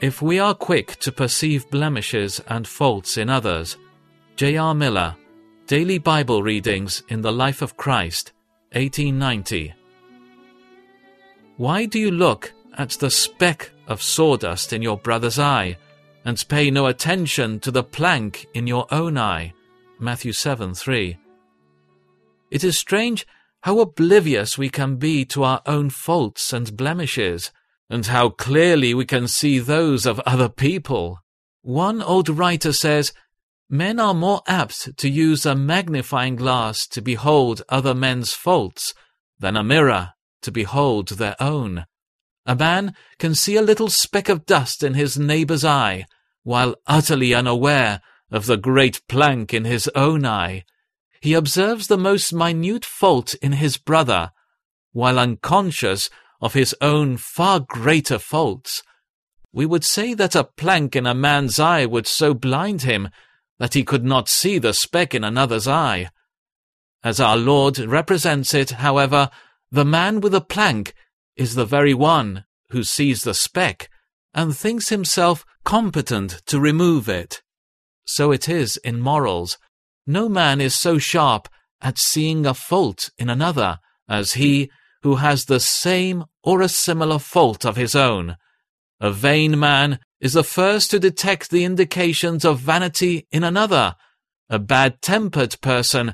[0.00, 3.78] If we are quick to perceive blemishes and faults in others,
[4.36, 4.74] J.R.
[4.74, 5.16] Miller,
[5.66, 8.32] Daily Bible Readings in the Life of Christ,
[8.72, 9.72] 1890.
[11.56, 15.78] Why do you look at the speck of sawdust in your brother's eye,
[16.26, 19.54] and pay no attention to the plank in your own eye?
[19.98, 21.16] Matthew 7 3.
[22.50, 23.26] It is strange
[23.62, 27.50] how oblivious we can be to our own faults and blemishes,
[27.88, 31.20] and how clearly we can see those of other people.
[31.62, 33.12] One old writer says,
[33.68, 38.94] Men are more apt to use a magnifying glass to behold other men's faults
[39.38, 40.12] than a mirror
[40.42, 41.86] to behold their own.
[42.46, 46.06] A man can see a little speck of dust in his neighbour's eye,
[46.44, 48.00] while utterly unaware
[48.30, 50.64] of the great plank in his own eye.
[51.20, 54.30] He observes the most minute fault in his brother,
[54.92, 56.08] while unconscious
[56.40, 58.82] of his own far greater faults.
[59.52, 63.08] We would say that a plank in a man's eye would so blind him
[63.58, 66.10] that he could not see the speck in another's eye.
[67.02, 69.30] As our Lord represents it, however,
[69.70, 70.94] the man with a plank
[71.36, 73.88] is the very one who sees the speck
[74.34, 77.42] and thinks himself competent to remove it.
[78.04, 79.58] So it is in morals.
[80.06, 81.48] No man is so sharp
[81.80, 84.70] at seeing a fault in another as he
[85.06, 88.36] who has the same or a similar fault of his own.
[88.98, 93.94] A vain man is the first to detect the indications of vanity in another.
[94.50, 96.12] A bad-tempered person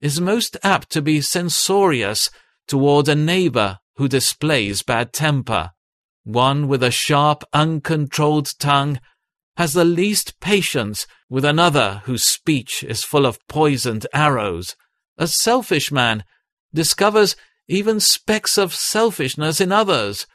[0.00, 2.30] is most apt to be censorious
[2.66, 5.72] toward a neighbor who displays bad temper.
[6.24, 9.00] One with a sharp, uncontrolled tongue
[9.58, 14.76] has the least patience with another whose speech is full of poisoned arrows.
[15.18, 16.24] A selfish man
[16.72, 17.36] discovers
[17.70, 20.26] even specks of selfishness in others.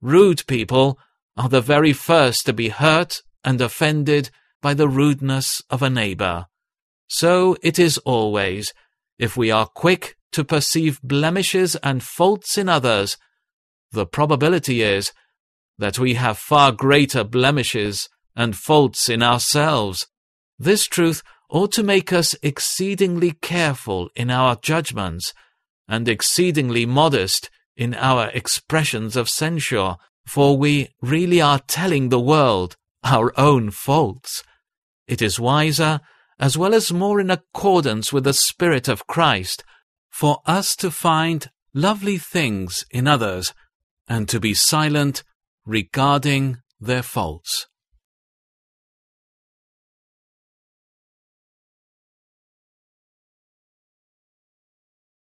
[0.00, 0.98] Rude people
[1.36, 4.30] are the very first to be hurt and offended
[4.60, 6.46] by the rudeness of a neighbor.
[7.08, 8.72] So it is always,
[9.18, 13.18] if we are quick to perceive blemishes and faults in others,
[13.90, 15.12] the probability is
[15.78, 20.06] that we have far greater blemishes and faults in ourselves.
[20.58, 25.34] This truth ought to make us exceedingly careful in our judgments
[25.88, 32.76] and exceedingly modest in our expressions of censure for we really are telling the world
[33.02, 34.42] our own faults.
[35.06, 36.00] It is wiser,
[36.38, 39.64] as well as more in accordance with the Spirit of Christ,
[40.10, 43.52] for us to find lovely things in others
[44.08, 45.22] and to be silent
[45.64, 47.66] regarding their faults.